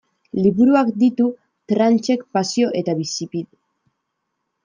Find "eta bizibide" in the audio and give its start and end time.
2.81-3.49